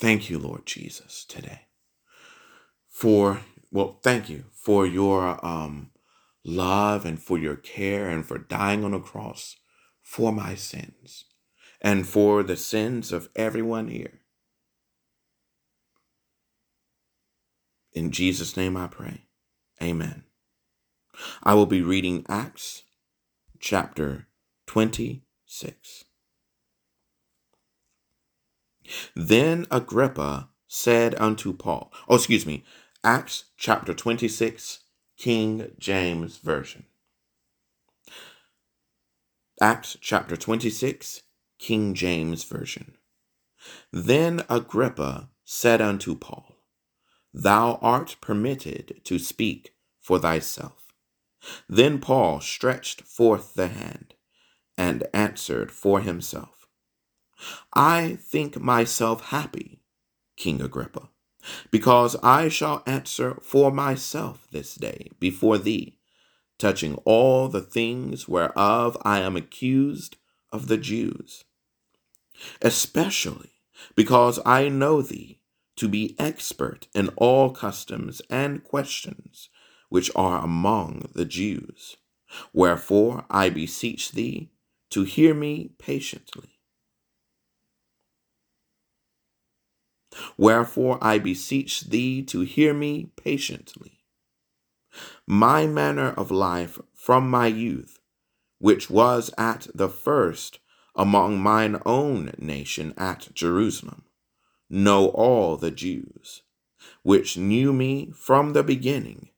[0.00, 1.66] Thank you, Lord Jesus, today
[2.88, 5.90] for, well, thank you for your um,
[6.44, 9.56] love and for your care and for dying on a cross
[10.02, 11.26] for my sins
[11.82, 14.20] and for the sins of everyone here.
[17.92, 19.22] In Jesus' name I pray.
[19.82, 20.24] Amen.
[21.42, 22.84] I will be reading Acts
[23.58, 24.28] chapter
[24.66, 26.04] 26.
[29.14, 32.64] Then Agrippa said unto Paul, oh, excuse me,
[33.02, 34.80] Acts chapter 26,
[35.16, 36.84] King James Version.
[39.60, 41.22] Acts chapter 26,
[41.58, 42.96] King James Version.
[43.92, 46.56] Then Agrippa said unto Paul,
[47.32, 50.86] Thou art permitted to speak for thyself.
[51.68, 54.14] Then Paul stretched forth the hand
[54.76, 56.59] and answered for himself,
[57.74, 59.80] I think myself happy,
[60.36, 61.08] King Agrippa,
[61.70, 65.96] because I shall answer for myself this day before thee
[66.60, 70.16] touching all the things whereof I am accused
[70.52, 71.44] of the Jews,
[72.60, 73.50] especially
[73.96, 75.40] because I know thee
[75.76, 79.48] to be expert in all customs and questions
[79.88, 81.96] which are among the Jews.
[82.52, 84.50] Wherefore I beseech thee
[84.90, 86.59] to hear me patiently.
[90.36, 94.00] Wherefore I beseech thee to hear me patiently
[95.26, 98.00] my manner of life from my youth,
[98.58, 100.58] which was at the first
[100.96, 104.04] among mine own nation at Jerusalem,
[104.68, 106.42] know all the Jews,
[107.02, 109.30] which knew me from the beginning,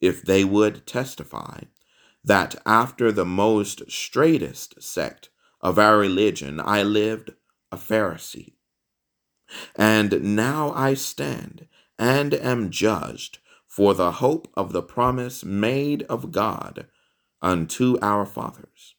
[0.00, 1.62] if they would testify,
[2.24, 5.28] that after the most straightest sect
[5.60, 7.32] of our religion I lived
[7.72, 8.54] a Pharisee.
[9.76, 11.66] And now I stand
[11.98, 16.86] and am judged for the hope of the promise made of God
[17.40, 18.94] unto our fathers,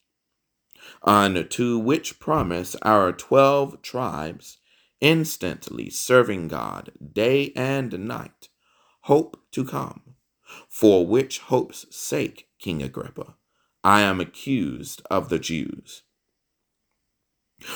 [1.04, 4.58] unto which promise our twelve tribes,
[5.00, 8.50] instantly serving God day and night,
[9.02, 10.16] hope to come,
[10.68, 13.36] for which hope's sake, King Agrippa,
[13.84, 16.04] I am accused of the Jews.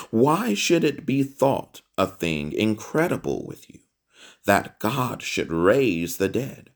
[0.09, 3.79] Why should it be thought a thing incredible with you
[4.45, 6.71] that God should raise the dead?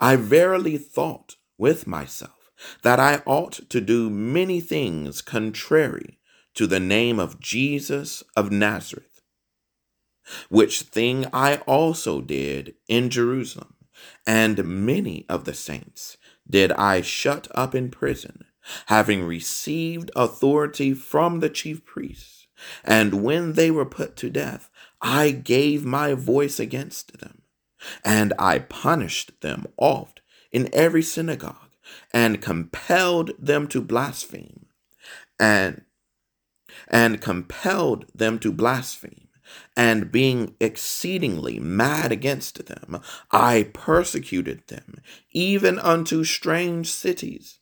[0.00, 6.18] I verily thought with myself that I ought to do many things contrary
[6.54, 9.22] to the name of Jesus of Nazareth,
[10.48, 13.74] which thing I also did in Jerusalem,
[14.26, 16.16] and many of the saints
[16.48, 18.44] did I shut up in prison,
[18.86, 22.43] having received authority from the chief priests.
[22.84, 24.70] And when they were put to death,
[25.00, 27.42] I gave my voice against them
[28.04, 30.20] and I punished them oft
[30.52, 31.56] in every synagogue,
[32.12, 34.66] and compelled them to blaspheme,
[35.38, 35.82] and
[36.88, 39.28] and compelled them to blaspheme.
[39.76, 47.58] And being exceedingly mad against them, I persecuted them, even unto strange cities.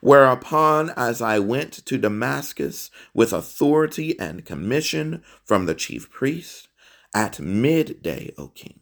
[0.00, 6.68] Whereupon, as I went to Damascus with authority and commission from the chief priest,
[7.14, 8.80] at midday, O king,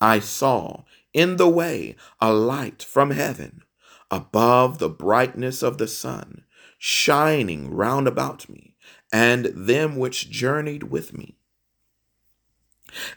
[0.00, 3.62] I saw in the way a light from heaven,
[4.10, 6.44] above the brightness of the sun,
[6.78, 8.76] shining round about me,
[9.12, 11.36] and them which journeyed with me.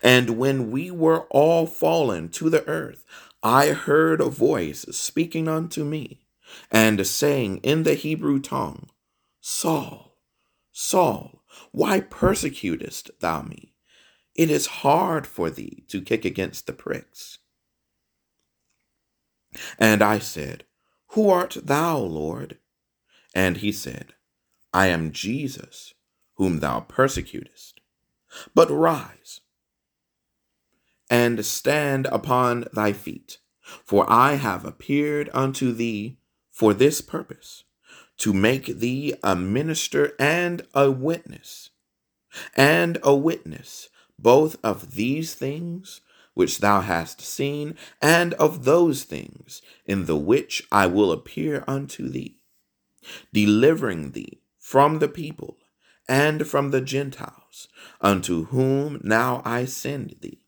[0.02, 3.06] And when we were all fallen to the earth,
[3.42, 6.22] I heard a voice speaking unto me,
[6.72, 8.90] and saying in the Hebrew tongue,
[9.41, 10.18] Saul,
[10.72, 13.74] Saul, why persecutest thou me?
[14.36, 17.40] It is hard for thee to kick against the pricks.
[19.78, 20.63] And I said,
[21.09, 22.58] Who art thou, Lord?
[23.36, 24.13] And he said,
[24.74, 25.94] I am Jesus,
[26.36, 27.80] whom thou persecutest.
[28.56, 29.42] But rise
[31.10, 33.38] and stand upon thy feet,
[33.83, 36.18] for I have appeared unto thee
[36.53, 37.65] for this purpose,
[38.17, 41.71] to make thee a minister and a witness,
[42.55, 46.01] and a witness both of these things
[46.33, 52.07] which thou hast seen, and of those things in the which I will appear unto
[52.09, 52.38] thee,
[53.31, 55.57] delivering thee from the people
[56.07, 57.67] and from the Gentiles,
[58.01, 60.41] unto whom now I send thee,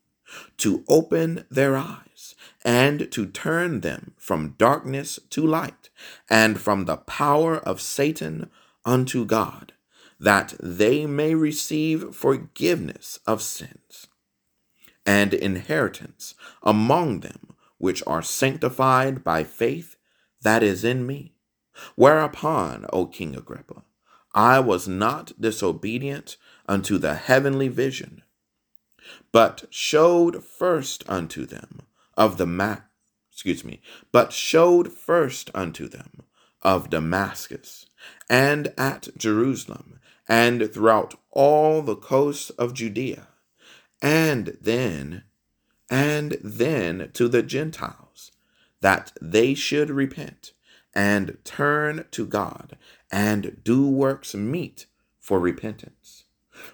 [0.58, 5.85] to open their eyes, and to turn them from darkness to light,
[6.28, 8.50] and from the power of Satan
[8.84, 9.72] unto God
[10.18, 14.06] that they may receive forgiveness of sins
[15.04, 19.96] and inheritance among them which are sanctified by faith
[20.42, 21.34] that is in me.
[21.94, 23.82] Whereupon, O King Agrippa,
[24.34, 28.22] I was not disobedient unto the heavenly vision,
[29.32, 31.82] but showed first unto them
[32.16, 32.78] of the ma-
[33.36, 36.22] excuse me, but showed first unto them
[36.62, 37.84] of Damascus
[38.30, 43.28] and at Jerusalem and throughout all the coasts of Judea,
[44.00, 45.24] and then
[45.90, 48.32] and then to the Gentiles,
[48.80, 50.52] that they should repent
[50.94, 52.78] and turn to God
[53.12, 54.86] and do works meet
[55.20, 56.24] for repentance.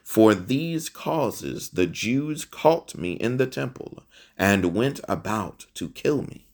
[0.05, 4.05] For these causes the Jews caught me in the temple
[4.38, 6.47] and went about to kill me.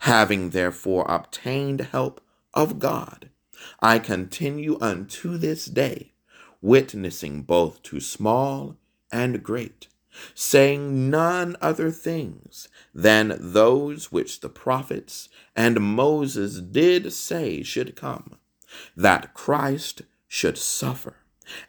[0.00, 2.20] Having therefore obtained help
[2.52, 3.30] of God,
[3.80, 6.12] I continue unto this day,
[6.60, 8.76] witnessing both to small
[9.10, 9.88] and great,
[10.34, 18.38] saying none other things than those which the prophets and Moses did say should come,
[18.96, 21.16] that Christ should suffer,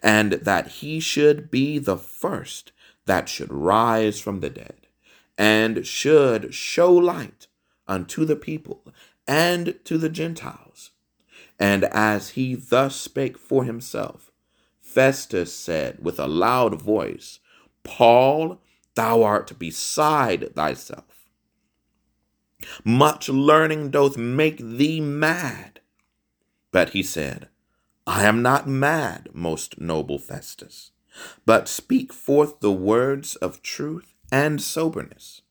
[0.01, 2.71] and that he should be the first
[3.05, 4.87] that should rise from the dead,
[5.37, 7.47] and should show light
[7.87, 8.81] unto the people
[9.27, 10.91] and to the Gentiles.
[11.59, 14.31] And as he thus spake for himself,
[14.81, 17.39] Festus said with a loud voice,
[17.83, 18.61] Paul,
[18.95, 21.27] thou art beside thyself.
[22.83, 25.81] Much learning doth make thee mad.
[26.71, 27.49] But he said,
[28.07, 30.91] I am not mad, most noble Festus,
[31.45, 35.41] but speak forth the words of truth and soberness.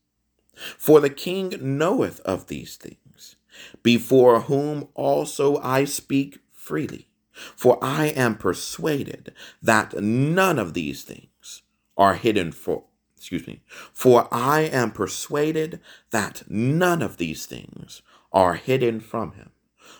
[0.55, 3.35] For the king knoweth of these things,
[3.83, 7.07] before whom also I speak freely.
[7.55, 11.63] For I am persuaded that none of these things
[11.97, 12.85] are hidden for
[13.15, 13.61] excuse me
[13.93, 15.79] for I am persuaded
[16.11, 19.51] that none of these things are hidden from him.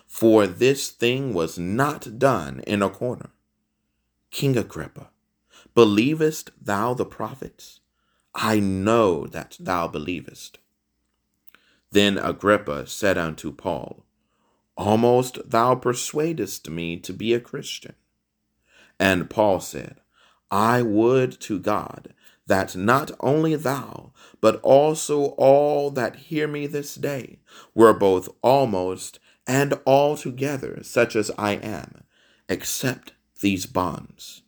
[0.06, 3.30] For this thing was not done in a corner.
[4.30, 5.10] King Agrippa
[5.74, 7.80] believest thou the prophets
[8.38, 10.58] I know that thou believest.
[11.90, 14.04] Then Agrippa said unto Paul,
[14.76, 17.94] Almost thou persuadest me to be a Christian.
[19.00, 20.00] And Paul said,
[20.50, 22.12] I would to God
[22.46, 24.12] that not only thou,
[24.42, 27.38] but also all that hear me this day
[27.74, 32.04] were both almost and altogether such as I am,
[32.50, 34.42] except these bonds.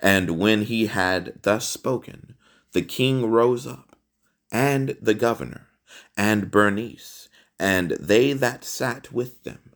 [0.00, 2.34] And when he had thus spoken,
[2.72, 3.96] the king rose up,
[4.52, 5.68] and the governor,
[6.16, 7.28] and Bernice,
[7.58, 9.72] and they that sat with them.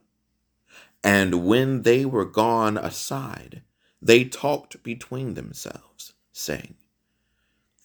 [1.02, 3.62] And when they were gone aside,
[4.02, 6.76] they talked between themselves, saying,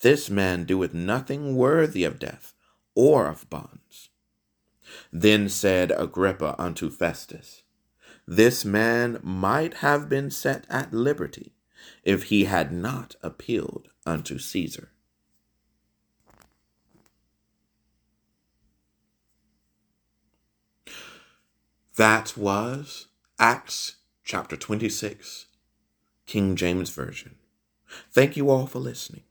[0.02, 2.54] This man doeth nothing worthy of death
[2.94, 4.10] or of bonds.
[5.12, 7.64] Then said Agrippa unto Festus,
[8.28, 11.55] This man might have been set at liberty
[12.04, 14.90] if he had not appealed unto Caesar.
[21.98, 23.08] That was
[23.40, 25.48] Acts chapter 26,
[26.26, 27.36] King James Version.
[28.12, 29.25] Thank you all for listening.